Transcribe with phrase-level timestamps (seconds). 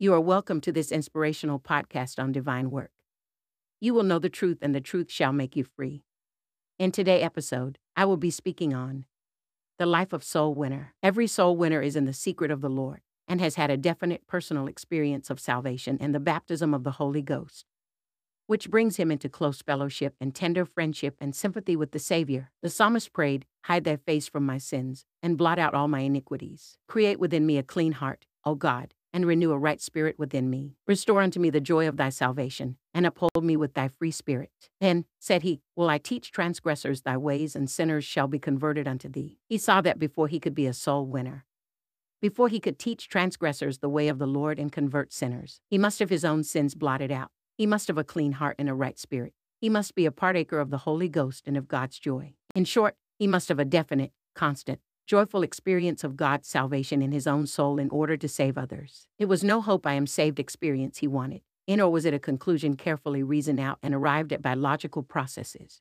[0.00, 2.92] You are welcome to this inspirational podcast on divine work.
[3.80, 6.04] You will know the truth, and the truth shall make you free.
[6.78, 9.06] In today's episode, I will be speaking on
[9.76, 10.94] the life of soul winner.
[11.02, 14.24] Every soul winner is in the secret of the Lord and has had a definite
[14.28, 17.66] personal experience of salvation and the baptism of the Holy Ghost,
[18.46, 22.52] which brings him into close fellowship and tender friendship and sympathy with the Savior.
[22.62, 26.78] The psalmist prayed, Hide thy face from my sins and blot out all my iniquities.
[26.86, 30.76] Create within me a clean heart, O God and renew a right spirit within me.
[30.86, 34.50] Restore unto me the joy of thy salvation, and uphold me with thy free spirit.
[34.80, 39.08] Then, said he, Will I teach transgressors thy ways, and sinners shall be converted unto
[39.08, 39.38] thee.
[39.48, 41.44] He saw that before he could be a soul winner.
[42.20, 46.00] Before he could teach transgressors the way of the Lord and convert sinners, he must
[46.00, 47.30] have his own sins blotted out.
[47.56, 49.34] He must have a clean heart and a right spirit.
[49.60, 52.34] He must be a partaker of the Holy Ghost and of God's joy.
[52.54, 57.26] In short, he must have a definite, constant, joyful experience of God's salvation in his
[57.26, 59.08] own soul in order to save others.
[59.18, 62.18] It was no hope I am saved experience he wanted, in or was it a
[62.18, 65.80] conclusion carefully reasoned out and arrived at by logical processes.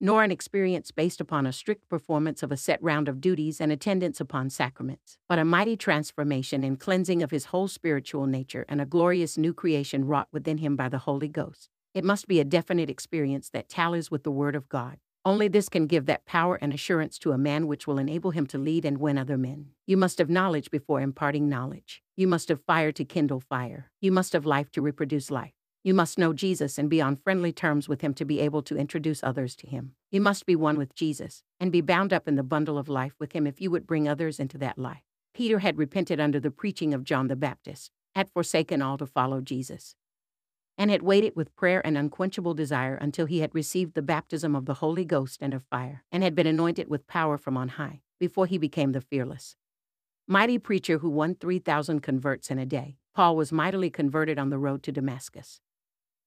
[0.00, 3.70] Nor an experience based upon a strict performance of a set round of duties and
[3.70, 8.80] attendance upon sacraments, but a mighty transformation and cleansing of his whole spiritual nature and
[8.80, 11.70] a glorious new creation wrought within him by the Holy Ghost.
[11.94, 15.68] It must be a definite experience that tallies with the Word of God, only this
[15.68, 18.86] can give that power and assurance to a man which will enable him to lead
[18.86, 19.66] and win other men.
[19.86, 22.02] You must have knowledge before imparting knowledge.
[22.16, 23.90] You must have fire to kindle fire.
[24.00, 25.52] You must have life to reproduce life.
[25.82, 28.76] You must know Jesus and be on friendly terms with him to be able to
[28.76, 29.92] introduce others to him.
[30.10, 33.14] You must be one with Jesus and be bound up in the bundle of life
[33.18, 35.04] with him if you would bring others into that life.
[35.34, 39.40] Peter had repented under the preaching of John the Baptist, had forsaken all to follow
[39.40, 39.94] Jesus
[40.80, 44.64] and had waited with prayer and unquenchable desire until he had received the baptism of
[44.64, 48.00] the Holy Ghost and of fire, and had been anointed with power from on high,
[48.18, 49.56] before he became the fearless.
[50.26, 54.56] Mighty preacher who won 3,000 converts in a day, Paul was mightily converted on the
[54.56, 55.60] road to Damascus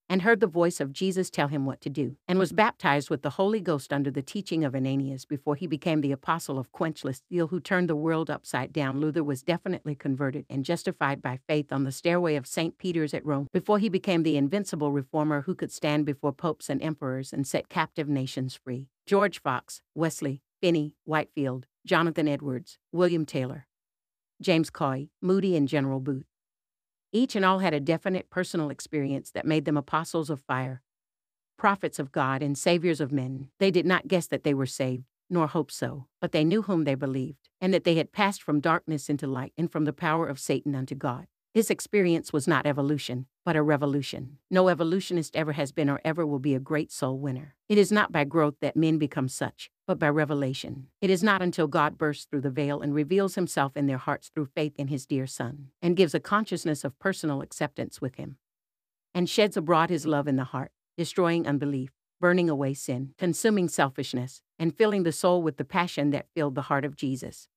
[0.10, 3.22] and heard the voice of Jesus tell him what to do, and was baptized with
[3.22, 7.18] the Holy Ghost under the teaching of Ananias before he became the apostle of quenchless
[7.18, 9.00] steel who turned the world upside down.
[9.00, 12.78] Luther was definitely converted and justified by faith on the stairway of St.
[12.78, 16.82] Peter's at Rome before he became the invincible reformer who could stand before popes and
[16.82, 18.90] emperors and set captive nations free.
[19.06, 23.68] George Fox, Wesley, Finney, Whitefield, Jonathan Edwards, William Taylor,
[24.42, 26.26] James Caughey, Moody, and General Booth.
[27.16, 30.82] Each and all had a definite personal experience that made them apostles of fire,
[31.60, 33.50] prophets of God, and saviors of men.
[33.60, 36.86] They did not guess that they were saved, nor hope so, but they knew whom
[36.86, 40.28] they believed, and that they had passed from darkness into light and from the power
[40.28, 41.28] of Satan unto God.
[41.54, 44.40] This experience was not evolution, but a revolution.
[44.50, 47.54] No evolutionist ever has been or ever will be a great soul winner.
[47.70, 50.88] It is not by growth that men become such, but by revelation.
[51.02, 54.30] It is not until God bursts through the veil and reveals himself in their hearts
[54.30, 58.38] through faith in his dear Son, and gives a consciousness of personal acceptance with him,
[59.14, 64.42] and sheds abroad his love in the heart, destroying unbelief, burning away sin, consuming selfishness,
[64.58, 67.50] and filling the soul with the passion that filled the heart of Jesus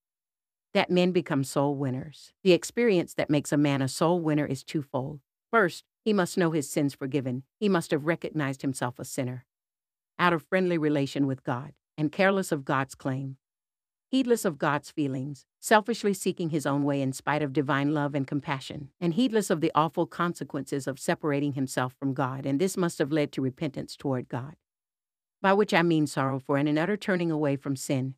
[0.77, 2.35] that men become soul winners.
[2.45, 5.21] The experience that makes a man a soul winner is twofold.
[5.51, 7.45] First, he must know his sins forgiven.
[7.59, 9.47] He must have recognized himself a sinner,
[10.19, 13.37] out of friendly relation with God, and careless of God's claim,
[14.09, 18.27] heedless of God's feelings, selfishly seeking his own way in spite of divine love and
[18.27, 22.99] compassion, and heedless of the awful consequences of separating himself from God, and this must
[22.99, 24.57] have led to repentance toward God.
[25.43, 28.15] By which I mean sorrow for and an utter turning away from sin,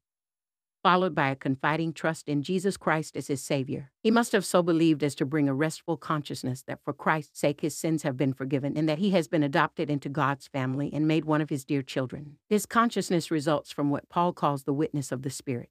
[0.89, 3.91] followed by a confiding trust in Jesus Christ as his Savior.
[4.03, 7.61] He must have so believed as to bring a restful consciousness that for Christ's sake
[7.61, 11.07] his sins have been forgiven and that he has been adopted into God's family and
[11.07, 12.39] made one of his dear children.
[12.49, 15.69] This consciousness results from what Paul calls the witness of the Spirit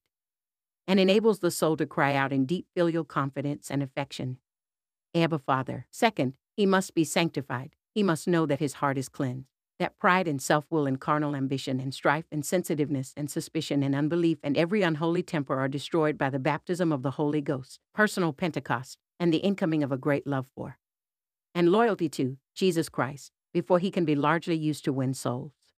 [0.88, 4.38] and enables the soul to cry out in deep filial confidence and affection,
[5.16, 5.88] Abba, Father.
[5.90, 7.72] Second, he must be sanctified.
[7.92, 11.36] He must know that his heart is cleansed that pride and self will and carnal
[11.36, 16.18] ambition and strife and sensitiveness and suspicion and unbelief and every unholy temper are destroyed
[16.18, 20.26] by the baptism of the Holy Ghost, personal Pentecost, and the incoming of a great
[20.26, 20.78] love for
[21.58, 25.57] and loyalty to Jesus Christ before he can be largely used to win souls.